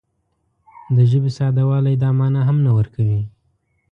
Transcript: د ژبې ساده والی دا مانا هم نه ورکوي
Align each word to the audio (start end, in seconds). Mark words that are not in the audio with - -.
د 0.95 0.97
ژبې 1.11 1.31
ساده 1.37 1.63
والی 1.69 1.95
دا 2.03 2.09
مانا 2.19 2.41
هم 2.47 2.57
نه 2.65 2.71
ورکوي 2.77 3.21